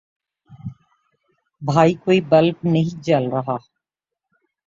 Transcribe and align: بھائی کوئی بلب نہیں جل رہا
بھائی 1.61 1.93
کوئی 1.95 2.21
بلب 2.21 2.55
نہیں 2.63 3.01
جل 3.03 3.29
رہا 3.29 3.57